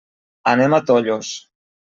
Anem 0.53 0.77
a 0.77 0.81
Tollos. 0.87 1.31